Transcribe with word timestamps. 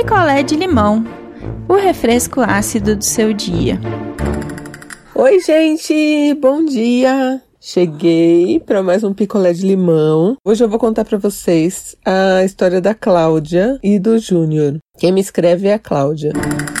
picolé 0.00 0.42
de 0.42 0.56
limão, 0.56 1.04
o 1.68 1.74
refresco 1.74 2.40
ácido 2.40 2.96
do 2.96 3.04
seu 3.04 3.34
dia. 3.34 3.78
Oi, 5.14 5.40
gente, 5.40 6.32
bom 6.40 6.64
dia. 6.64 7.42
Cheguei 7.60 8.58
para 8.60 8.82
mais 8.82 9.04
um 9.04 9.12
picolé 9.12 9.52
de 9.52 9.66
limão. 9.66 10.38
Hoje 10.42 10.64
eu 10.64 10.70
vou 10.70 10.78
contar 10.78 11.04
para 11.04 11.18
vocês 11.18 11.94
a 12.02 12.42
história 12.42 12.80
da 12.80 12.94
Cláudia 12.94 13.78
e 13.82 13.98
do 13.98 14.18
Júnior. 14.18 14.78
Quem 14.98 15.12
me 15.12 15.20
escreve 15.20 15.68
é 15.68 15.74
a 15.74 15.78
Cláudia. 15.78 16.32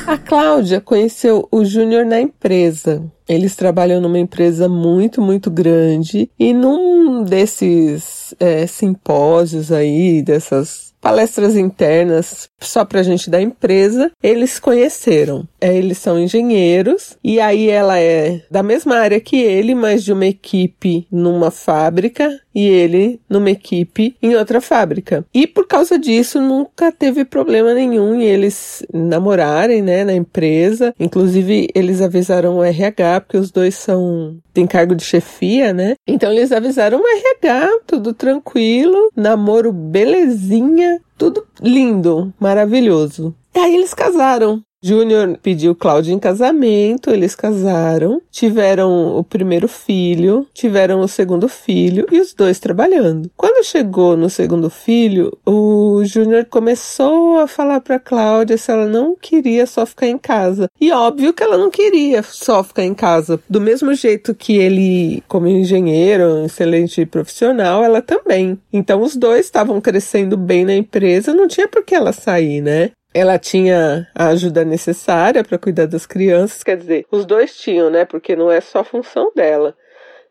A 0.06 0.16
Cláudia 0.16 0.80
conheceu 0.80 1.46
o 1.52 1.62
Júnior 1.62 2.06
na 2.06 2.22
empresa. 2.22 3.02
Eles 3.28 3.54
trabalham 3.54 4.00
numa 4.00 4.18
empresa 4.18 4.66
muito, 4.66 5.20
muito 5.20 5.50
grande 5.50 6.30
e 6.38 6.54
num 6.54 7.22
desses 7.22 8.34
é, 8.40 8.66
simpósios 8.66 9.70
aí, 9.70 10.22
dessas 10.22 10.89
palestras 11.00 11.56
internas 11.56 12.48
só 12.58 12.84
pra 12.84 13.02
gente 13.02 13.30
da 13.30 13.40
empresa, 13.40 14.10
eles 14.22 14.58
conheceram. 14.58 15.48
É, 15.60 15.74
eles 15.76 15.98
são 15.98 16.18
engenheiros 16.18 17.16
e 17.22 17.40
aí 17.40 17.68
ela 17.68 17.98
é 17.98 18.42
da 18.50 18.62
mesma 18.62 18.96
área 18.96 19.20
que 19.20 19.36
ele, 19.40 19.74
mas 19.74 20.04
de 20.04 20.12
uma 20.12 20.26
equipe 20.26 21.06
numa 21.10 21.50
fábrica 21.50 22.30
e 22.54 22.66
ele 22.66 23.20
numa 23.28 23.50
equipe 23.50 24.16
em 24.22 24.34
outra 24.34 24.60
fábrica. 24.60 25.24
E 25.32 25.46
por 25.46 25.66
causa 25.66 25.98
disso 25.98 26.40
nunca 26.40 26.92
teve 26.92 27.24
problema 27.24 27.74
nenhum 27.74 28.14
em 28.14 28.24
eles 28.24 28.84
namorarem, 28.92 29.82
né, 29.82 30.04
na 30.04 30.14
empresa. 30.14 30.94
Inclusive 30.98 31.68
eles 31.74 32.00
avisaram 32.00 32.56
o 32.56 32.64
RH 32.64 33.20
porque 33.22 33.36
os 33.36 33.50
dois 33.50 33.74
são 33.74 34.38
tem 34.52 34.66
cargo 34.66 34.94
de 34.94 35.04
chefia, 35.04 35.72
né? 35.72 35.94
Então 36.06 36.30
eles 36.32 36.50
avisaram 36.50 36.98
o 36.98 37.06
RH, 37.06 37.68
tudo 37.86 38.12
tranquilo, 38.12 39.10
namoro 39.14 39.72
belezinha, 39.72 41.00
tudo 41.16 41.46
lindo, 41.62 42.32
maravilhoso. 42.38 43.34
E 43.54 43.58
aí 43.58 43.74
eles 43.74 43.94
casaram. 43.94 44.62
Júnior 44.82 45.38
pediu 45.42 45.74
Cláudia 45.74 46.14
em 46.14 46.18
casamento, 46.18 47.10
eles 47.10 47.34
casaram, 47.34 48.22
tiveram 48.30 49.14
o 49.18 49.22
primeiro 49.22 49.68
filho, 49.68 50.46
tiveram 50.54 51.00
o 51.00 51.08
segundo 51.08 51.48
filho 51.48 52.06
e 52.10 52.18
os 52.18 52.32
dois 52.32 52.58
trabalhando. 52.58 53.30
Quando 53.36 53.62
chegou 53.62 54.16
no 54.16 54.30
segundo 54.30 54.70
filho, 54.70 55.36
o 55.44 56.02
Júnior 56.04 56.46
começou 56.46 57.38
a 57.38 57.46
falar 57.46 57.82
para 57.82 57.98
Cláudia 57.98 58.56
se 58.56 58.70
ela 58.70 58.86
não 58.86 59.14
queria 59.14 59.66
só 59.66 59.84
ficar 59.84 60.06
em 60.06 60.16
casa. 60.16 60.66
E 60.80 60.90
óbvio 60.90 61.34
que 61.34 61.42
ela 61.42 61.58
não 61.58 61.70
queria 61.70 62.22
só 62.22 62.64
ficar 62.64 62.84
em 62.84 62.94
casa. 62.94 63.38
Do 63.46 63.60
mesmo 63.60 63.92
jeito 63.92 64.34
que 64.34 64.56
ele, 64.56 65.22
como 65.28 65.46
engenheiro, 65.46 66.36
um 66.36 66.46
excelente 66.46 67.04
profissional, 67.04 67.84
ela 67.84 68.00
também. 68.00 68.58
Então 68.72 69.02
os 69.02 69.14
dois 69.14 69.44
estavam 69.44 69.78
crescendo 69.78 70.38
bem 70.38 70.64
na 70.64 70.74
empresa, 70.74 71.34
não 71.34 71.46
tinha 71.46 71.68
por 71.68 71.84
que 71.84 71.94
ela 71.94 72.14
sair, 72.14 72.62
né? 72.62 72.92
Ela 73.12 73.38
tinha 73.38 74.08
a 74.14 74.28
ajuda 74.28 74.64
necessária 74.64 75.42
para 75.42 75.58
cuidar 75.58 75.86
das 75.86 76.06
crianças, 76.06 76.62
quer 76.62 76.76
dizer, 76.76 77.06
os 77.10 77.24
dois 77.24 77.56
tinham, 77.56 77.90
né? 77.90 78.04
Porque 78.04 78.36
não 78.36 78.50
é 78.50 78.60
só 78.60 78.84
função 78.84 79.32
dela, 79.34 79.76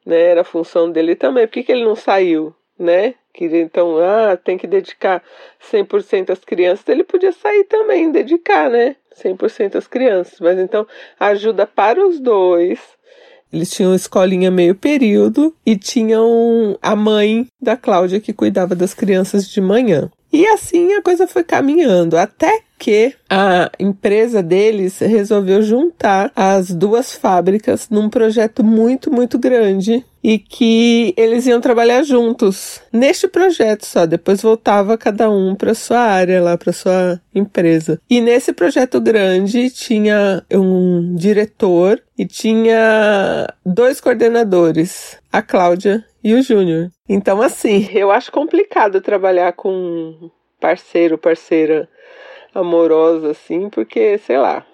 né? 0.06 0.22
Era 0.22 0.44
função 0.44 0.92
dele 0.92 1.16
também. 1.16 1.46
Por 1.46 1.54
que, 1.54 1.64
que 1.64 1.72
ele 1.72 1.84
não 1.84 1.96
saiu, 1.96 2.56
né? 2.78 3.16
Que 3.34 3.46
então, 3.46 3.98
ah, 4.00 4.38
tem 4.38 4.58
que 4.58 4.66
dedicar 4.66 5.22
100% 5.72 6.32
às 6.32 6.40
crianças. 6.40 6.88
Ele 6.88 7.04
podia 7.04 7.32
sair 7.32 7.66
também, 7.66 8.12
dedicar, 8.12 8.70
né? 8.70 8.96
100% 9.16 9.76
às 9.76 9.88
crianças. 9.88 10.40
Mas 10.40 10.58
então, 10.58 10.88
ajuda 11.20 11.68
para 11.68 12.06
os 12.06 12.20
dois. 12.20 12.80
Eles 13.52 13.72
tinham 13.72 13.96
escolinha 13.96 14.52
meio 14.52 14.76
período 14.76 15.56
e 15.66 15.76
tinham 15.76 16.78
a 16.82 16.96
mãe 16.96 17.48
da 17.60 17.76
Cláudia 17.76 18.20
que 18.20 18.32
cuidava 18.32 18.76
das 18.76 18.94
crianças 18.94 19.50
de 19.50 19.60
manhã. 19.60 20.10
E 20.32 20.46
assim 20.48 20.94
a 20.94 21.02
coisa 21.02 21.28
foi 21.28 21.44
caminhando, 21.44 22.18
até 22.18 22.62
que 22.78 23.14
a 23.30 23.70
empresa 23.78 24.42
deles 24.42 25.00
resolveu 25.00 25.62
juntar 25.62 26.32
as 26.36 26.70
duas 26.72 27.12
fábricas 27.12 27.90
num 27.90 28.10
projeto 28.10 28.64
muito, 28.64 29.12
muito 29.12 29.38
grande 29.38 30.06
e 30.24 30.40
que 30.40 31.14
eles 31.18 31.46
iam 31.46 31.60
trabalhar 31.60 32.04
juntos 32.04 32.82
neste 32.92 33.28
projeto 33.28 33.86
só. 33.86 34.06
Depois 34.06 34.42
voltava 34.42 34.98
cada 34.98 35.30
um 35.30 35.56
para 35.56 35.74
sua 35.74 36.00
área 36.00 36.42
lá, 36.42 36.58
para 36.58 36.72
sua 36.72 37.20
empresa. 37.36 38.00
E 38.10 38.22
nesse 38.22 38.54
projeto 38.54 39.02
grande 39.02 39.70
tinha 39.70 40.44
um 40.52 41.16
diretor 41.16 42.02
e 42.18 42.26
tinha 42.26 43.54
dois 43.66 44.00
coordenadores, 44.00 45.18
a 45.32 45.42
Cláudia 45.42 46.06
e 46.24 46.34
o 46.34 46.42
Júnior. 46.42 46.90
Então, 47.08 47.42
assim, 47.42 47.90
eu 47.94 48.12
acho 48.12 48.32
complicado 48.32 49.02
trabalhar 49.02 49.54
com 49.54 50.30
parceiro, 50.60 51.18
parceira 51.18 51.90
amorosa, 52.54 53.32
assim, 53.32 53.70
porque, 53.70 54.18
sei 54.20 54.38
lá. 54.38 54.66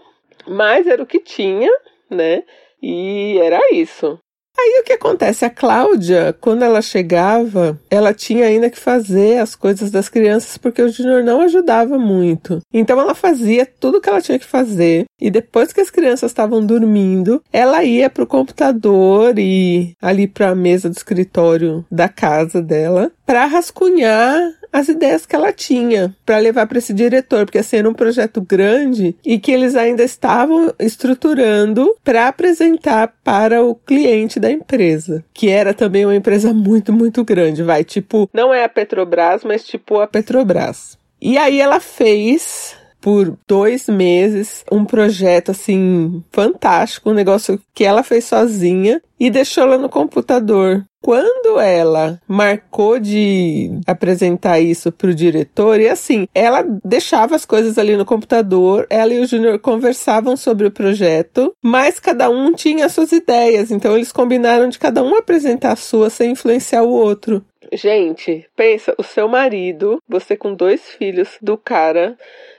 Mas 0.48 0.88
era 0.88 1.02
o 1.02 1.06
que 1.06 1.20
tinha, 1.20 1.70
né? 2.10 2.44
E 2.82 3.38
era 3.40 3.60
isso. 3.74 4.20
Aí 4.66 4.80
o 4.82 4.84
que 4.84 4.94
acontece? 4.94 5.46
A 5.46 5.50
Cláudia, 5.52 6.36
quando 6.42 6.64
ela 6.64 6.82
chegava, 6.82 7.80
ela 7.88 8.16
tinha 8.16 8.48
ainda 8.48 8.68
que 8.68 8.80
fazer 8.80 9.38
as 9.38 9.54
coisas 9.54 9.92
das 9.92 10.10
crianças 10.10 10.58
porque 10.58 10.82
o 10.82 10.90
Júnior 10.90 11.24
não 11.24 11.42
ajudava 11.42 12.00
muito. 12.00 12.60
Então 12.74 13.00
ela 13.00 13.14
fazia 13.14 13.64
tudo 13.80 14.02
que 14.02 14.10
ela 14.10 14.24
tinha 14.24 14.40
que 14.40 14.46
fazer 14.46 15.06
e 15.22 15.30
depois 15.30 15.72
que 15.72 15.82
as 15.82 15.92
crianças 15.92 16.32
estavam 16.32 16.66
dormindo, 16.66 17.44
ela 17.54 17.84
ia 17.84 18.10
para 18.10 18.24
o 18.24 18.28
computador 18.28 19.38
e 19.38 19.94
ali 20.02 20.28
para 20.28 20.50
a 20.50 20.56
mesa 20.56 20.90
do 20.90 20.98
escritório 20.98 21.86
da 21.92 22.10
casa 22.10 22.60
dela 22.60 23.12
para 23.24 23.46
rascunhar 23.46 24.52
as 24.76 24.90
ideias 24.90 25.26
que 25.26 25.34
ela 25.34 25.54
tinha 25.54 26.14
para 26.26 26.38
levar 26.38 26.68
para 26.68 26.78
esse 26.78 26.94
diretor, 26.94 27.46
porque 27.46 27.60
assim 27.60 27.78
era 27.78 27.90
um 27.90 27.94
projeto 27.94 28.42
grande 28.42 29.16
e 29.26 29.40
que 29.40 29.50
eles 29.50 29.74
ainda 29.74 30.04
estavam 30.04 30.74
estruturando 30.78 31.96
para 32.04 32.28
apresentar 32.28 33.14
para 33.24 33.64
o 33.64 33.74
cliente 33.74 34.38
da 34.38 34.52
empresa, 34.52 35.24
que 35.34 35.50
era 35.50 35.74
também 35.74 36.06
uma 36.06 36.16
empresa 36.16 36.54
muito, 36.54 36.92
muito 36.92 37.24
grande, 37.24 37.64
vai, 37.64 37.86
tipo, 37.86 38.30
não 38.34 38.54
é 38.54 38.66
a 38.66 38.70
Petrobras, 38.70 39.46
mas 39.46 39.64
tipo 39.64 40.02
a 40.02 40.08
Petrobras. 40.08 40.98
E 41.22 41.38
aí 41.38 41.62
ela 41.62 41.80
fez 41.80 42.76
por 43.06 43.38
dois 43.48 43.88
meses 43.88 44.66
um 44.72 44.84
projeto 44.84 45.52
assim 45.52 46.24
fantástico, 46.32 47.12
um 47.12 47.14
negócio 47.14 47.62
que 47.72 47.84
ela 47.84 48.02
fez 48.02 48.26
sozinha 48.26 49.00
e 49.20 49.30
deixou 49.30 49.64
lá 49.68 49.78
no 49.78 49.88
computador. 49.88 50.84
Quando 51.04 51.60
ela 51.60 52.20
marcou 52.28 53.00
de 53.00 53.70
apresentar 53.86 54.60
isso 54.60 54.92
para 54.92 55.12
o 55.12 55.14
diretor, 55.14 55.80
e 55.80 55.88
assim, 55.88 56.28
ela 56.34 56.66
deixava 56.84 57.36
as 57.36 57.46
coisas 57.46 57.78
ali 57.78 57.96
no 57.96 58.06
computador, 58.06 58.88
ela 58.90 59.14
e 59.14 59.20
o 59.20 59.28
Júnior 59.28 59.60
conversavam 59.60 60.36
sobre 60.36 60.66
o 60.66 60.72
projeto, 60.72 61.54
mas 61.64 62.00
cada 62.00 62.28
um 62.28 62.54
tinha 62.54 62.90
suas 62.90 63.12
ideias, 63.12 63.70
então 63.70 63.96
eles 63.96 64.12
combinaram 64.12 64.68
de 64.68 64.80
cada 64.80 65.04
um 65.04 65.16
apresentar 65.16 65.74
a 65.74 65.76
sua 65.76 66.10
sem 66.10 66.32
influenciar 66.32 66.82
o 66.82 66.90
outro. 66.90 67.46
Gente, 67.72 68.48
pensa, 68.56 68.96
o 68.98 69.04
seu 69.04 69.28
marido, 69.28 70.00
você 70.08 70.36
com 70.36 70.56
dois 70.56 70.82
filhos 70.82 71.38
do 71.42 71.58
cara, 71.58 72.18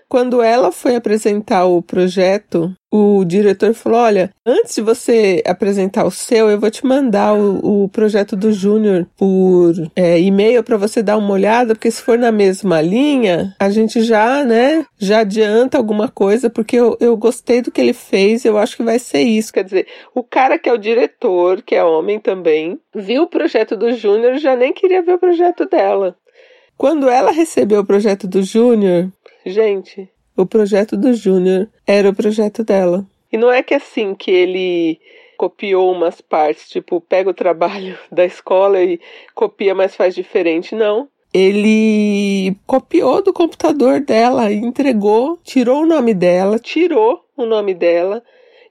quando 0.08 0.40
ela 0.40 0.70
foi 0.70 0.94
apresentar 0.94 1.64
o 1.66 1.82
projeto, 1.82 2.72
o 2.92 3.24
diretor 3.24 3.74
falou: 3.74 4.00
Olha, 4.00 4.30
antes 4.44 4.76
de 4.76 4.80
você 4.80 5.42
apresentar 5.46 6.04
o 6.04 6.10
seu, 6.10 6.48
eu 6.48 6.58
vou 6.58 6.70
te 6.70 6.86
mandar 6.86 7.34
o, 7.34 7.84
o 7.84 7.88
projeto 7.88 8.36
do 8.36 8.52
Júnior 8.52 9.06
por 9.16 9.74
é, 9.94 10.20
e-mail 10.20 10.62
para 10.62 10.76
você 10.76 11.02
dar 11.02 11.16
uma 11.16 11.32
olhada, 11.32 11.74
porque 11.74 11.90
se 11.90 12.00
for 12.00 12.18
na 12.18 12.30
mesma 12.30 12.80
linha, 12.80 13.54
a 13.58 13.68
gente 13.68 14.02
já, 14.02 14.44
né, 14.44 14.86
já 14.98 15.20
adianta 15.20 15.76
alguma 15.76 16.08
coisa, 16.08 16.48
porque 16.48 16.76
eu, 16.76 16.96
eu 17.00 17.16
gostei 17.16 17.60
do 17.60 17.70
que 17.70 17.80
ele 17.80 17.92
fez, 17.92 18.44
eu 18.44 18.56
acho 18.56 18.76
que 18.76 18.82
vai 18.82 18.98
ser 18.98 19.22
isso. 19.22 19.52
Quer 19.52 19.64
dizer, 19.64 19.86
o 20.14 20.22
cara 20.22 20.58
que 20.58 20.68
é 20.68 20.72
o 20.72 20.78
diretor, 20.78 21.62
que 21.62 21.74
é 21.74 21.84
homem 21.84 22.20
também, 22.20 22.78
viu 22.94 23.22
o 23.22 23.28
projeto 23.28 23.76
do 23.76 23.92
Júnior 23.92 24.38
já 24.38 24.54
nem 24.54 24.72
queria 24.72 25.02
ver 25.02 25.14
o 25.14 25.18
projeto 25.18 25.66
dela. 25.66 26.16
Quando 26.76 27.08
ela 27.08 27.30
recebeu 27.30 27.80
o 27.80 27.86
projeto 27.86 28.28
do 28.28 28.42
Júnior, 28.42 29.10
Gente, 29.46 30.10
o 30.36 30.44
projeto 30.44 30.96
do 30.96 31.14
Júnior 31.14 31.68
era 31.86 32.10
o 32.10 32.14
projeto 32.14 32.64
dela. 32.64 33.06
E 33.32 33.38
não 33.38 33.50
é 33.50 33.62
que 33.62 33.74
assim 33.74 34.12
que 34.12 34.30
ele 34.30 35.00
copiou 35.38 35.92
umas 35.92 36.20
partes, 36.20 36.68
tipo, 36.68 37.00
pega 37.00 37.30
o 37.30 37.34
trabalho 37.34 37.96
da 38.10 38.24
escola 38.24 38.82
e 38.82 39.00
copia, 39.34 39.74
mas 39.74 39.94
faz 39.94 40.14
diferente, 40.14 40.74
não. 40.74 41.08
Ele 41.32 42.56
copiou 42.66 43.22
do 43.22 43.32
computador 43.32 44.00
dela 44.00 44.52
entregou, 44.52 45.38
tirou 45.44 45.82
o 45.82 45.86
nome 45.86 46.14
dela, 46.14 46.58
tirou 46.58 47.24
o 47.36 47.44
nome 47.44 47.74
dela 47.74 48.22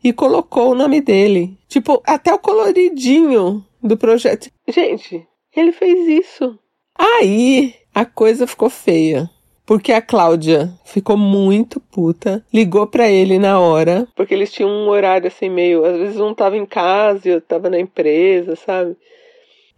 e 0.03 0.11
colocou 0.11 0.71
o 0.71 0.75
nome 0.75 0.99
dele. 0.99 1.57
Tipo, 1.67 2.01
até 2.05 2.33
o 2.33 2.39
coloridinho 2.39 3.63
do 3.81 3.95
projeto. 3.95 4.49
Gente, 4.67 5.25
ele 5.55 5.71
fez 5.71 6.07
isso. 6.07 6.57
Aí 6.97 7.75
a 7.93 8.05
coisa 8.05 8.47
ficou 8.47 8.69
feia. 8.69 9.29
Porque 9.65 9.91
a 9.91 10.01
Cláudia 10.01 10.71
ficou 10.85 11.17
muito 11.17 11.79
puta, 11.79 12.45
ligou 12.53 12.85
para 12.85 13.09
ele 13.09 13.39
na 13.39 13.59
hora, 13.59 14.07
porque 14.15 14.33
eles 14.33 14.51
tinham 14.51 14.69
um 14.69 14.87
horário 14.89 15.27
assim 15.27 15.49
meio, 15.49 15.83
às 15.83 15.97
vezes 15.97 16.19
um 16.19 16.33
tava 16.33 16.55
em 16.55 16.65
casa 16.65 17.27
e 17.27 17.31
outro 17.33 17.47
tava 17.47 17.69
na 17.69 17.79
empresa, 17.79 18.55
sabe? 18.55 18.95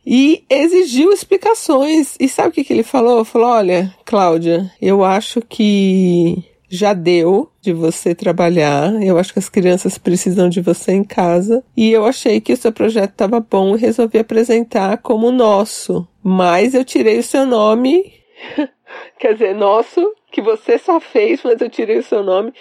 E 0.10 0.45
exigiu 0.50 1.12
explicações. 1.12 2.16
E 2.18 2.30
sabe 2.30 2.50
o 2.50 2.51
que, 2.54 2.63
que 2.63 2.72
ele 2.72 2.84
falou? 2.84 3.25
Falou: 3.25 3.50
olha, 3.50 3.94
Cláudia, 4.06 4.72
eu 4.81 5.04
acho 5.04 5.42
que 5.42 6.45
já 6.69 6.94
deu 6.94 7.51
de 7.62 7.74
você 7.74 8.16
trabalhar. 8.16 8.94
Eu 9.04 9.18
acho 9.18 9.33
que 9.33 9.40
as 9.40 9.50
crianças 9.50 9.98
precisam 9.98 10.48
de 10.48 10.62
você 10.62 10.94
em 10.94 11.04
casa. 11.04 11.62
E 11.75 11.92
eu 11.92 12.06
achei 12.06 12.40
que 12.40 12.54
o 12.54 12.57
seu 12.57 12.72
projeto 12.72 13.12
estava 13.12 13.42
bom 13.42 13.75
e 13.75 13.80
resolvi 13.80 14.18
apresentar 14.18 14.98
como 15.00 15.30
nosso. 15.30 16.07
Mas 16.24 16.74
eu 16.74 16.86
tirei 16.86 17.19
o 17.19 17.24
seu 17.24 17.45
nome. 17.45 18.13
Quer 19.19 19.34
dizer, 19.34 19.56
nosso, 19.56 20.13
que 20.31 20.42
você 20.42 20.78
só 20.78 21.00
fez, 21.00 21.42
mas 21.44 21.62
eu 21.62 21.69
tirei 21.69 22.00
o 22.00 22.04
seu 22.04 22.24
nome. 22.24 22.54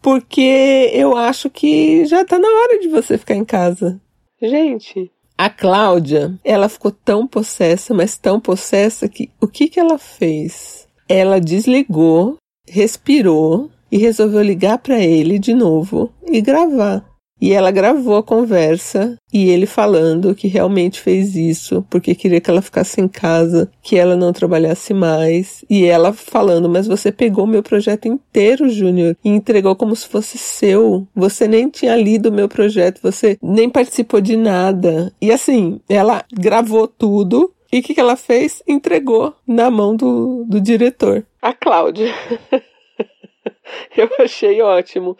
Porque 0.00 0.90
eu 0.92 1.16
acho 1.16 1.48
que 1.48 2.04
já 2.04 2.24
tá 2.24 2.38
na 2.38 2.48
hora 2.48 2.78
de 2.78 2.88
você 2.88 3.16
ficar 3.16 3.34
em 3.34 3.44
casa. 3.44 4.00
Gente, 4.40 5.10
a 5.36 5.50
Cláudia, 5.50 6.38
ela 6.44 6.68
ficou 6.68 6.92
tão 6.92 7.26
possessa, 7.26 7.92
mas 7.92 8.16
tão 8.16 8.38
possessa 8.38 9.08
que 9.08 9.30
o 9.40 9.48
que 9.48 9.68
que 9.68 9.80
ela 9.80 9.98
fez? 9.98 10.88
Ela 11.08 11.40
desligou, 11.40 12.36
respirou 12.68 13.68
e 13.90 13.98
resolveu 13.98 14.42
ligar 14.42 14.78
para 14.78 15.00
ele 15.00 15.38
de 15.38 15.52
novo 15.52 16.12
e 16.26 16.40
gravar. 16.40 17.04
E 17.44 17.52
ela 17.52 17.70
gravou 17.70 18.16
a 18.16 18.22
conversa 18.22 19.18
e 19.30 19.50
ele 19.50 19.66
falando 19.66 20.34
que 20.34 20.48
realmente 20.48 20.98
fez 20.98 21.36
isso 21.36 21.84
porque 21.90 22.14
queria 22.14 22.40
que 22.40 22.48
ela 22.48 22.62
ficasse 22.62 23.02
em 23.02 23.06
casa, 23.06 23.70
que 23.82 23.98
ela 23.98 24.16
não 24.16 24.32
trabalhasse 24.32 24.94
mais. 24.94 25.62
E 25.68 25.84
ela 25.84 26.14
falando: 26.14 26.70
Mas 26.70 26.86
você 26.86 27.12
pegou 27.12 27.46
meu 27.46 27.62
projeto 27.62 28.08
inteiro, 28.08 28.70
Júnior, 28.70 29.14
e 29.22 29.28
entregou 29.28 29.76
como 29.76 29.94
se 29.94 30.08
fosse 30.08 30.38
seu. 30.38 31.06
Você 31.14 31.46
nem 31.46 31.68
tinha 31.68 31.94
lido 31.94 32.30
o 32.30 32.32
meu 32.32 32.48
projeto, 32.48 33.02
você 33.02 33.36
nem 33.42 33.68
participou 33.68 34.22
de 34.22 34.38
nada. 34.38 35.12
E 35.20 35.30
assim, 35.30 35.82
ela 35.86 36.24
gravou 36.32 36.88
tudo. 36.88 37.52
E 37.70 37.80
o 37.80 37.82
que, 37.82 37.92
que 37.92 38.00
ela 38.00 38.16
fez? 38.16 38.62
Entregou 38.66 39.34
na 39.46 39.70
mão 39.70 39.94
do, 39.94 40.46
do 40.48 40.58
diretor, 40.62 41.26
a 41.42 41.52
Cláudia. 41.52 42.10
Eu 43.96 44.08
achei 44.18 44.60
ótimo. 44.62 45.16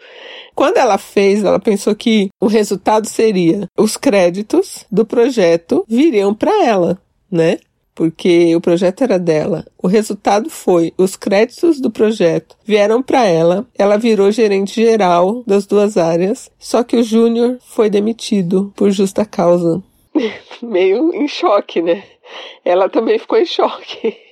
Quando 0.53 0.77
ela 0.77 0.97
fez, 0.97 1.43
ela 1.43 1.59
pensou 1.59 1.95
que 1.95 2.29
o 2.39 2.47
resultado 2.47 3.07
seria 3.07 3.67
os 3.77 3.97
créditos 3.97 4.85
do 4.91 5.05
projeto 5.05 5.85
viriam 5.87 6.33
para 6.33 6.63
ela, 6.63 7.01
né? 7.31 7.57
Porque 7.93 8.53
o 8.53 8.59
projeto 8.59 9.03
era 9.05 9.17
dela. 9.17 9.65
O 9.81 9.87
resultado 9.87 10.49
foi 10.49 10.93
os 10.97 11.15
créditos 11.15 11.79
do 11.79 11.89
projeto 11.89 12.57
vieram 12.65 13.01
para 13.01 13.25
ela. 13.25 13.65
Ela 13.77 13.97
virou 13.97 14.29
gerente 14.31 14.81
geral 14.81 15.43
das 15.47 15.65
duas 15.65 15.95
áreas. 15.95 16.51
Só 16.59 16.83
que 16.83 16.97
o 16.97 17.03
Júnior 17.03 17.57
foi 17.61 17.89
demitido 17.89 18.73
por 18.75 18.91
justa 18.91 19.25
causa. 19.25 19.81
Meio 20.61 21.13
em 21.13 21.25
choque, 21.25 21.81
né? 21.81 22.03
Ela 22.65 22.89
também 22.89 23.17
ficou 23.17 23.37
em 23.37 23.45
choque 23.45 24.24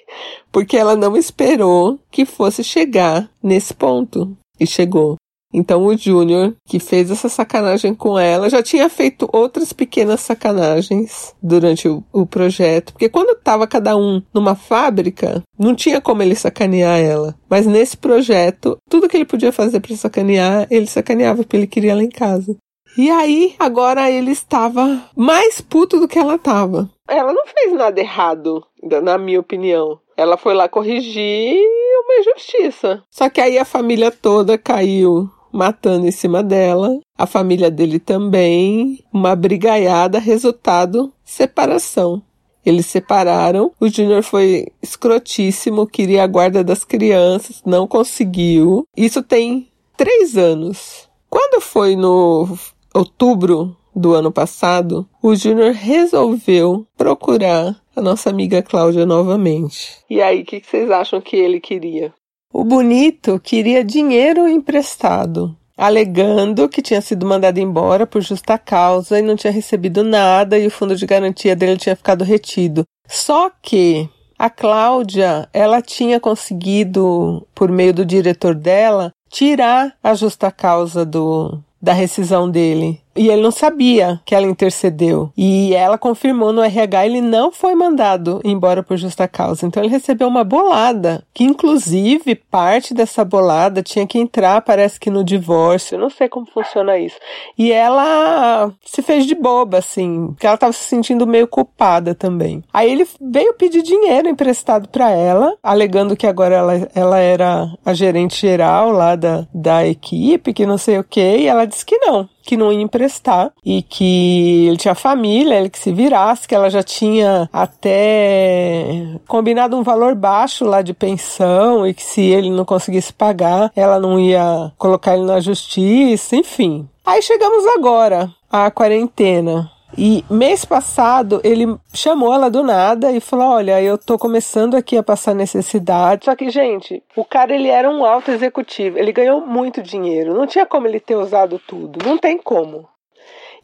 porque 0.52 0.78
ela 0.78 0.96
não 0.96 1.18
esperou 1.18 2.00
que 2.12 2.26
fosse 2.26 2.64
chegar 2.64 3.30
nesse 3.42 3.74
ponto 3.74 4.38
e 4.60 4.68
chegou. 4.68 5.18
Então 5.54 5.86
o 5.86 5.96
Júnior, 5.96 6.56
que 6.68 6.80
fez 6.80 7.12
essa 7.12 7.30
sacanagem 7.30 7.94
com 7.94 8.18
ela, 8.18 8.50
já 8.50 8.64
tinha 8.64 8.90
feito 8.90 9.30
outras 9.32 9.72
pequenas 9.72 10.22
sacanagens 10.22 11.36
durante 11.42 11.88
o, 11.88 12.04
o 12.12 12.26
projeto, 12.26 12.92
porque 12.92 13.08
quando 13.08 13.38
estava 13.38 13.68
cada 13.68 13.96
um 13.96 14.22
numa 14.34 14.56
fábrica, 14.56 15.44
não 15.58 15.76
tinha 15.76 16.02
como 16.02 16.24
ele 16.24 16.34
sacanear 16.34 17.00
ela. 17.00 17.36
Mas 17.48 17.68
nesse 17.68 17.96
projeto, 17.96 18.78
tudo 18.90 19.08
que 19.08 19.16
ele 19.16 19.26
podia 19.26 19.52
fazer 19.52 19.80
para 19.80 19.96
sacanear, 19.96 20.66
ele 20.72 20.88
sacaneava 20.88 21.44
porque 21.44 21.56
ele 21.56 21.68
queria 21.68 21.92
ela 21.92 22.04
em 22.04 22.10
casa. 22.10 22.58
E 22.98 23.10
aí, 23.10 23.56
agora 23.58 24.10
ele 24.10 24.32
estava 24.32 25.10
mais 25.16 25.60
puto 25.60 26.00
do 26.00 26.08
que 26.08 26.20
ela 26.20 26.36
estava. 26.36 26.90
Ela 27.08 27.34
não 27.34 27.44
fez 27.48 27.74
nada 27.74 28.00
errado, 28.00 28.64
na 29.02 29.18
minha 29.18 29.40
opinião. 29.40 30.00
Ela 30.16 30.38
foi 30.38 30.54
lá 30.54 30.68
corrigir 30.68 31.58
uma 32.06 32.20
injustiça. 32.20 33.04
Só 33.10 33.30
que 33.30 33.42
aí 33.42 33.58
a 33.58 33.66
família 33.66 34.12
toda 34.12 34.58
caiu 34.58 35.30
matando 35.52 36.08
em 36.08 36.12
cima 36.12 36.42
dela. 36.42 37.00
A 37.18 37.28
família 37.28 37.70
dele 37.70 38.00
também. 38.00 39.04
Uma 39.14 39.36
brigaiada, 39.36 40.18
resultado: 40.20 41.14
separação. 41.24 42.22
Eles 42.66 42.86
separaram. 42.86 43.72
O 43.80 43.90
Júnior 43.90 44.24
foi 44.24 44.68
escrotíssimo, 44.82 45.86
queria 45.86 46.24
a 46.24 46.28
guarda 46.28 46.64
das 46.64 46.84
crianças, 46.84 47.62
não 47.66 47.86
conseguiu. 47.86 48.88
Isso 48.96 49.22
tem 49.22 49.70
três 49.98 50.38
anos. 50.38 51.10
Quando 51.30 51.60
foi 51.60 51.96
no 51.96 52.58
outubro 52.94 53.76
do 53.96 54.14
ano 54.14 54.32
passado, 54.32 55.08
o 55.22 55.36
Júnior 55.36 55.74
resolveu 55.74 56.86
procurar 56.98 57.76
a 57.96 58.02
nossa 58.02 58.30
amiga 58.30 58.62
Cláudia 58.62 59.06
novamente. 59.06 59.98
E 60.10 60.22
aí, 60.22 60.42
o 60.42 60.46
que, 60.46 60.60
que 60.60 60.68
vocês 60.68 60.90
acham 60.90 61.22
que 61.22 61.36
ele 61.36 61.60
queria? 61.60 62.14
O 62.52 62.64
bonito 62.64 63.40
queria 63.40 63.84
dinheiro 63.84 64.48
emprestado, 64.48 65.56
alegando 65.78 66.70
que 66.70 66.82
tinha 66.82 67.02
sido 67.02 67.26
mandado 67.26 67.60
embora 67.60 68.06
por 68.06 68.22
justa 68.22 68.58
causa 68.58 69.18
e 69.18 69.22
não 69.22 69.36
tinha 69.36 69.52
recebido 69.52 70.04
nada 70.04 70.58
e 70.58 70.68
o 70.68 70.72
fundo 70.72 70.96
de 70.96 71.06
garantia 71.06 71.56
dele 71.56 71.78
tinha 71.78 71.96
ficado 71.96 72.24
retido. 72.24 72.84
Só 73.08 73.52
que 73.62 74.10
a 74.38 74.50
Cláudia, 74.50 75.48
ela 75.54 75.82
tinha 75.82 76.20
conseguido, 76.20 77.48
por 77.56 77.72
meio 77.72 77.94
do 77.94 78.06
diretor 78.06 78.54
dela, 78.54 79.12
tirar 79.30 79.96
a 80.04 80.14
justa 80.14 80.52
causa 80.52 81.06
do, 81.06 81.60
da 81.82 81.94
rescisão 81.94 82.50
dele. 82.50 83.02
E 83.16 83.30
ele 83.30 83.42
não 83.42 83.52
sabia 83.52 84.20
que 84.26 84.34
ela 84.34 84.46
intercedeu. 84.46 85.32
E 85.38 85.74
ela 85.74 85.98
confirmou 85.98 86.52
no 86.52 86.64
RH, 86.64 87.06
ele 87.06 87.22
não 87.22 87.52
foi 87.52 87.76
mandado 87.76 88.42
embora 88.44 88.82
por 88.82 88.98
justa 88.98 89.28
causa. 89.28 89.66
Então 89.66 89.84
ele 89.84 89.92
recebeu 89.92 90.28
uma 90.28 90.44
bolada, 90.44 91.24
que 91.34 91.44
inclusive 91.44 92.36
parte 92.36 92.94
dessa 92.94 93.24
bolada 93.24 93.84
tinha 93.84 94.08
que 94.08 94.18
entrar, 94.18 94.62
parece 94.62 95.00
que 95.00 95.10
no 95.10 95.24
divórcio. 95.24 95.98
Não 95.98 96.10
sei 96.10 96.28
como 96.28 96.46
funciona 96.46 96.98
isso. 96.98 97.18
E 97.58 97.72
ela 97.72 98.72
se 98.84 99.02
fez 99.02 99.26
de 99.26 99.36
boba, 99.36 99.78
assim, 99.78 100.28
porque 100.30 100.48
ela 100.48 100.56
estava 100.56 100.74
se 100.74 100.84
sentindo 100.84 101.28
meio 101.28 101.48
culpada 101.48 102.16
também. 102.16 102.64
Aí 102.74 102.92
ele 102.92 103.08
veio 103.22 103.54
pedir 103.54 103.84
dinheiro 103.84 104.28
emprestado 104.28 104.88
para 104.90 105.12
ela, 105.12 105.56
alegando 105.62 106.16
que 106.16 106.28
agora 106.28 106.56
ela, 106.56 106.90
ela 106.96 107.20
era 107.20 107.72
a 107.86 107.94
gerente 107.94 108.40
geral 108.40 108.92
lá 108.92 109.16
da, 109.16 109.48
da 109.54 109.86
equipe, 109.86 110.54
que 110.54 110.66
não 110.66 110.78
sei 110.78 110.98
o 110.98 111.04
que, 111.04 111.38
e 111.38 111.48
ela 111.48 111.66
disse 111.66 111.86
que 111.86 111.98
não 111.98 112.28
que 112.44 112.58
não 112.58 112.72
ia 112.72 112.82
emprestar 112.82 113.52
e 113.66 113.82
que 113.82 114.68
ele 114.68 114.78
tinha 114.78 114.94
família, 114.94 115.56
ele 115.56 115.70
que 115.70 115.80
se 115.80 115.92
virasse, 115.92 116.48
que 116.48 116.54
ela 116.54 116.70
já 116.70 116.84
tinha 116.84 117.50
até 117.52 119.18
combinado 119.28 119.78
um 119.78 119.84
valor 119.84 120.14
baixo 120.14 120.66
lá 120.66 120.82
de 120.82 120.94
pensão 120.94 121.88
e 121.88 121.94
que 121.94 122.04
se 122.04 122.22
ele 122.22 122.50
não 122.50 122.66
conseguisse 122.66 123.14
pagar, 123.14 123.72
ela 123.76 124.00
não 124.00 124.20
ia 124.20 124.72
colocar 124.78 125.16
ele 125.16 125.26
na 125.26 125.40
justiça, 125.40 126.36
enfim. 126.36 126.88
Aí 127.06 127.22
chegamos 127.22 127.66
agora 127.68 128.30
à 128.50 128.70
quarentena. 128.70 129.73
E 129.98 130.26
mês 130.30 130.66
passado 130.66 131.40
ele 131.44 131.78
chamou 131.94 132.34
ela 132.34 132.50
do 132.50 132.64
nada 132.64 133.12
e 133.12 133.20
falou: 133.20 133.52
Olha, 133.52 133.82
eu 133.82 133.98
tô 133.98 134.18
começando 134.18 134.76
aqui 134.76 134.98
a 134.98 135.04
passar 135.04 135.36
necessidade. 135.36 136.26
Só 136.26 136.36
que, 136.36 136.50
gente, 136.50 137.04
o 137.16 137.24
cara 137.24 137.54
ele 137.54 137.70
era 137.70 137.90
um 137.90 138.06
alto 138.06 138.32
executivo, 138.32 138.98
ele 138.98 139.12
ganhou 139.12 139.46
muito 139.46 139.82
dinheiro, 139.82 140.34
não 140.34 140.48
tinha 140.48 140.66
como 140.66 140.88
ele 140.88 141.00
ter 141.00 141.16
usado 141.16 141.60
tudo, 141.60 142.04
não 142.06 142.18
tem 142.18 142.38
como. 142.38 142.88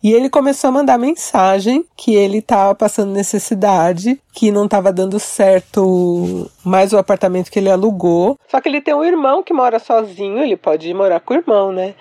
E 0.01 0.13
ele 0.13 0.29
começou 0.29 0.69
a 0.69 0.71
mandar 0.71 0.97
mensagem 0.97 1.83
que 1.97 2.15
ele 2.15 2.37
estava 2.37 2.73
passando 2.73 3.11
necessidade, 3.11 4.21
que 4.33 4.49
não 4.49 4.63
estava 4.63 4.93
dando 4.93 5.19
certo 5.19 6.49
mais 6.63 6.93
o 6.93 6.97
apartamento 6.97 7.51
que 7.51 7.59
ele 7.59 7.69
alugou. 7.69 8.37
Só 8.47 8.61
que 8.61 8.69
ele 8.69 8.79
tem 8.79 8.93
um 8.93 9.03
irmão 9.03 9.43
que 9.43 9.53
mora 9.53 9.77
sozinho, 9.77 10.41
ele 10.41 10.55
pode 10.55 10.89
ir 10.89 10.93
morar 10.93 11.19
com 11.19 11.33
o 11.33 11.37
irmão, 11.37 11.73
né? 11.73 11.95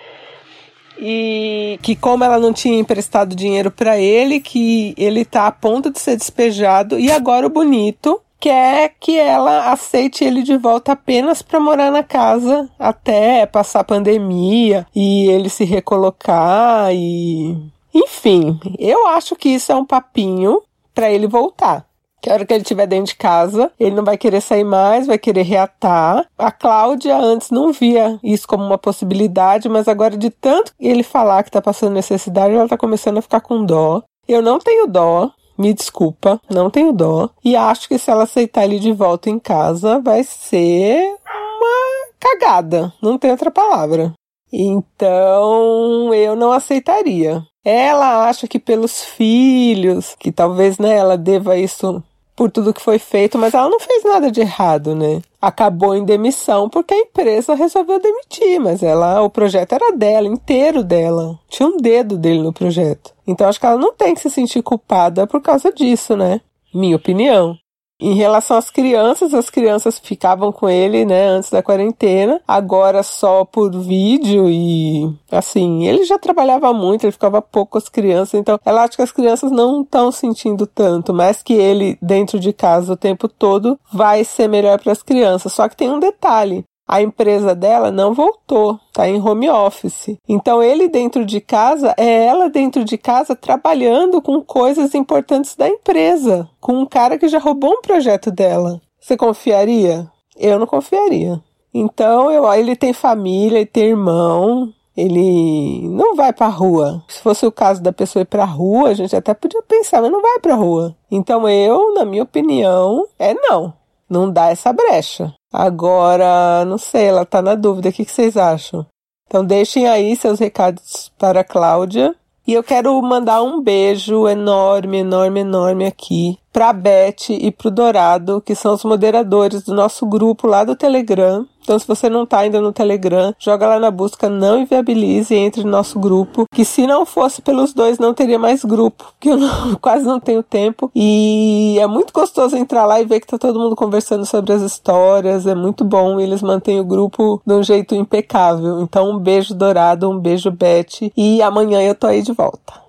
E 1.01 1.79
que 1.81 1.95
como 1.95 2.23
ela 2.23 2.37
não 2.37 2.51
tinha 2.51 2.79
emprestado 2.79 3.35
dinheiro 3.35 3.71
para 3.71 3.97
ele, 3.97 4.39
que 4.39 4.93
ele 4.97 5.23
tá 5.23 5.47
a 5.47 5.51
ponto 5.51 5.89
de 5.89 5.99
ser 5.99 6.17
despejado. 6.17 6.99
E 6.99 7.11
agora 7.11 7.47
o 7.47 7.49
bonito 7.49 8.21
quer 8.39 8.93
que 8.99 9.17
ela 9.17 9.71
aceite 9.71 10.23
ele 10.23 10.43
de 10.43 10.57
volta 10.57 10.93
apenas 10.93 11.41
para 11.41 11.59
morar 11.59 11.91
na 11.91 12.03
casa 12.03 12.69
até 12.79 13.45
passar 13.45 13.81
a 13.81 13.83
pandemia 13.83 14.87
e 14.95 15.27
ele 15.27 15.49
se 15.49 15.65
recolocar 15.65 16.93
e 16.93 17.57
enfim, 17.93 18.59
eu 18.77 19.07
acho 19.07 19.35
que 19.35 19.49
isso 19.49 19.71
é 19.71 19.75
um 19.75 19.83
papinho 19.83 20.61
para 20.93 21.11
ele 21.11 21.27
voltar 21.27 21.88
que 22.21 22.29
a 22.29 22.33
hora 22.33 22.45
que 22.45 22.53
ele 22.53 22.61
estiver 22.61 22.87
dentro 22.87 23.07
de 23.07 23.15
casa, 23.15 23.71
ele 23.79 23.95
não 23.95 24.03
vai 24.03 24.17
querer 24.17 24.41
sair 24.41 24.63
mais, 24.63 25.07
vai 25.07 25.17
querer 25.17 25.43
reatar. 25.43 26.25
A 26.37 26.51
Cláudia 26.51 27.17
antes 27.17 27.49
não 27.49 27.71
via 27.71 28.19
isso 28.23 28.47
como 28.47 28.63
uma 28.63 28.77
possibilidade, 28.77 29.69
mas 29.69 29.87
agora 29.87 30.17
de 30.17 30.29
tanto 30.29 30.73
ele 30.79 31.03
falar 31.03 31.43
que 31.43 31.51
tá 31.51 31.61
passando 31.61 31.93
necessidade, 31.93 32.53
ela 32.53 32.67
tá 32.67 32.77
começando 32.77 33.17
a 33.17 33.21
ficar 33.21 33.41
com 33.41 33.63
dó. 33.65 34.03
Eu 34.27 34.41
não 34.41 34.59
tenho 34.59 34.87
dó, 34.87 35.31
me 35.57 35.73
desculpa, 35.73 36.39
não 36.49 36.69
tenho 36.69 36.93
dó. 36.93 37.29
E 37.43 37.55
acho 37.55 37.87
que 37.87 37.97
se 37.97 38.09
ela 38.09 38.23
aceitar 38.23 38.63
ele 38.63 38.79
de 38.79 38.91
volta 38.91 39.29
em 39.29 39.39
casa, 39.39 39.99
vai 39.99 40.23
ser 40.23 41.15
uma 41.25 42.13
cagada. 42.19 42.93
Não 43.01 43.17
tem 43.17 43.31
outra 43.31 43.51
palavra. 43.51 44.13
Então, 44.51 46.13
eu 46.13 46.35
não 46.35 46.51
aceitaria. 46.51 47.43
Ela 47.63 48.27
acha 48.27 48.47
que 48.47 48.57
pelos 48.57 49.03
filhos, 49.03 50.15
que 50.17 50.31
talvez 50.31 50.77
né, 50.77 50.95
ela 50.95 51.17
deva 51.17 51.57
isso 51.57 52.01
por 52.39 52.49
tudo 52.49 52.73
que 52.73 52.81
foi 52.81 52.97
feito, 52.97 53.37
mas 53.37 53.53
ela 53.53 53.67
não 53.67 53.81
fez 53.81 54.01
nada 54.05 54.31
de 54.31 54.39
errado, 54.39 54.95
né? 54.95 55.21
acabou 55.41 55.93
em 55.93 56.05
demissão 56.05 56.69
porque 56.69 56.93
a 56.93 56.97
empresa 56.97 57.53
resolveu 57.53 57.99
demitir, 57.99 58.61
mas 58.61 58.81
ela, 58.81 59.21
o 59.21 59.29
projeto 59.29 59.73
era 59.73 59.91
dela, 59.91 60.25
inteiro 60.25 60.81
dela. 60.81 61.37
Tinha 61.49 61.67
um 61.67 61.75
dedo 61.75 62.17
dele 62.17 62.41
no 62.41 62.53
projeto. 62.53 63.13
Então 63.27 63.45
acho 63.45 63.59
que 63.59 63.65
ela 63.65 63.77
não 63.77 63.93
tem 63.93 64.13
que 64.13 64.21
se 64.21 64.29
sentir 64.29 64.61
culpada 64.61 65.27
por 65.27 65.41
causa 65.41 65.69
disso, 65.69 66.15
né? 66.15 66.39
Minha 66.73 66.95
opinião. 66.95 67.57
Em 67.99 68.13
relação 68.13 68.57
às 68.57 68.69
crianças, 68.69 69.33
as 69.33 69.49
crianças 69.49 69.99
ficavam 69.99 70.51
com 70.51 70.69
ele, 70.69 71.03
né, 71.05 71.27
antes 71.27 71.49
da 71.49 71.61
quarentena, 71.61 72.41
agora 72.47 73.03
só 73.03 73.43
por 73.43 73.71
vídeo 73.77 74.49
e 74.49 75.13
assim, 75.29 75.85
ele 75.85 76.05
já 76.05 76.17
trabalhava 76.17 76.73
muito, 76.73 77.03
ele 77.03 77.11
ficava 77.11 77.41
pouco 77.41 77.73
com 77.73 77.77
as 77.77 77.89
crianças, 77.89 78.39
então 78.39 78.57
ela 78.65 78.83
acha 78.83 78.95
que 78.95 79.01
as 79.01 79.11
crianças 79.11 79.51
não 79.51 79.81
estão 79.81 80.11
sentindo 80.11 80.65
tanto, 80.65 81.13
mas 81.13 81.43
que 81.43 81.53
ele 81.53 81.97
dentro 82.01 82.39
de 82.39 82.53
casa 82.53 82.93
o 82.93 82.97
tempo 82.97 83.27
todo 83.27 83.77
vai 83.91 84.23
ser 84.23 84.47
melhor 84.47 84.79
para 84.79 84.93
as 84.93 85.03
crianças. 85.03 85.51
Só 85.51 85.67
que 85.67 85.75
tem 85.75 85.91
um 85.91 85.99
detalhe, 85.99 86.63
a 86.89 87.03
empresa 87.03 87.53
dela 87.53 87.91
não 87.91 88.15
voltou, 88.15 88.79
tá 88.91 89.07
em 89.07 89.21
home 89.21 89.47
office. 89.47 90.17
Então 90.27 90.63
ele 90.63 90.89
dentro 90.89 91.23
de 91.23 91.39
casa 91.39 91.93
é 91.95 92.25
ela 92.25 92.49
dentro 92.49 92.83
de 92.83 92.97
casa 92.97 93.35
trabalhando 93.35 94.19
com 94.19 94.41
coisas 94.41 94.95
importantes 94.95 95.55
da 95.55 95.67
empresa, 95.67 96.49
com 96.59 96.73
um 96.73 96.87
cara 96.87 97.19
que 97.19 97.27
já 97.27 97.37
roubou 97.37 97.73
um 97.73 97.81
projeto 97.81 98.31
dela. 98.31 98.81
Você 98.99 99.15
confiaria? 99.15 100.11
Eu 100.35 100.57
não 100.57 100.65
confiaria. 100.65 101.39
Então 101.71 102.31
eu, 102.31 102.51
ele 102.53 102.75
tem 102.75 102.91
família, 102.91 103.59
ele 103.59 103.65
tem 103.67 103.89
irmão, 103.89 104.73
ele 104.97 105.87
não 105.89 106.15
vai 106.15 106.33
pra 106.33 106.47
rua. 106.47 107.03
Se 107.07 107.21
fosse 107.21 107.45
o 107.45 107.51
caso 107.51 107.83
da 107.83 107.93
pessoa 107.93 108.23
ir 108.23 108.25
pra 108.25 108.45
rua, 108.45 108.89
a 108.89 108.93
gente 108.95 109.15
até 109.15 109.35
podia 109.35 109.61
pensar, 109.61 110.01
mas 110.01 110.11
não 110.11 110.23
vai 110.23 110.39
pra 110.39 110.55
rua. 110.55 110.95
Então 111.11 111.47
eu, 111.47 111.93
na 111.93 112.03
minha 112.03 112.23
opinião, 112.23 113.05
é 113.19 113.35
não. 113.35 113.73
Não 114.09 114.31
dá 114.31 114.49
essa 114.49 114.73
brecha. 114.73 115.31
Agora, 115.51 116.63
não 116.65 116.77
sei, 116.77 117.05
ela 117.05 117.25
tá 117.25 117.41
na 117.41 117.55
dúvida. 117.55 117.89
O 117.89 117.93
que, 117.93 118.05
que 118.05 118.11
vocês 118.11 118.37
acham? 118.37 118.85
Então 119.27 119.45
deixem 119.45 119.87
aí 119.87 120.15
seus 120.15 120.39
recados 120.39 121.11
para 121.17 121.41
a 121.41 121.43
Cláudia. 121.43 122.15
E 122.47 122.53
eu 122.53 122.63
quero 122.63 122.99
mandar 123.01 123.43
um 123.43 123.61
beijo 123.61 124.27
enorme, 124.27 124.99
enorme, 124.99 125.41
enorme 125.41 125.85
aqui 125.85 126.39
para 126.51 126.69
a 126.69 126.73
Beth 126.73 127.29
e 127.29 127.51
para 127.51 127.67
o 127.67 127.71
Dourado, 127.71 128.41
que 128.41 128.55
são 128.55 128.73
os 128.73 128.83
moderadores 128.83 129.63
do 129.63 129.73
nosso 129.73 130.05
grupo 130.05 130.47
lá 130.47 130.63
do 130.63 130.75
Telegram. 130.75 131.45
Então, 131.69 131.77
se 131.77 131.87
você 131.87 132.09
não 132.09 132.23
está 132.23 132.39
ainda 132.39 132.59
no 132.59 132.73
Telegram, 132.73 133.31
joga 133.37 133.67
lá 133.67 133.79
na 133.79 133.91
busca 133.91 134.27
Não 134.27 134.59
Inviabilize 134.59 135.31
e 135.31 135.37
entre 135.37 135.63
no 135.63 135.69
nosso 135.69 135.99
grupo. 135.99 136.45
Que 136.51 136.65
se 136.65 136.87
não 136.87 137.05
fosse 137.05 137.43
pelos 137.43 137.73
dois, 137.73 137.99
não 137.99 138.11
teria 138.11 138.39
mais 138.39 138.65
grupo, 138.65 139.05
porque 139.13 139.29
eu 139.29 139.37
não, 139.37 139.75
quase 139.75 140.03
não 140.03 140.19
tenho 140.19 140.41
tempo. 140.41 140.89
E 140.95 141.77
é 141.79 141.85
muito 141.85 142.11
gostoso 142.11 142.57
entrar 142.57 142.85
lá 142.85 142.99
e 142.99 143.05
ver 143.05 143.19
que 143.19 143.27
tá 143.27 143.37
todo 143.37 143.59
mundo 143.59 143.75
conversando 143.75 144.25
sobre 144.25 144.51
as 144.51 144.63
histórias. 144.63 145.45
É 145.45 145.53
muito 145.53 145.85
bom. 145.85 146.19
Eles 146.19 146.41
mantêm 146.41 146.79
o 146.79 146.85
grupo 146.85 147.39
de 147.45 147.53
um 147.53 147.61
jeito 147.61 147.93
impecável. 147.93 148.81
Então, 148.81 149.11
um 149.11 149.19
beijo 149.19 149.53
dourado, 149.53 150.09
um 150.09 150.17
beijo 150.17 150.49
Beth. 150.49 151.11
E 151.15 151.39
amanhã 151.41 151.83
eu 151.83 151.93
tô 151.93 152.07
aí 152.07 152.23
de 152.23 152.31
volta. 152.31 152.88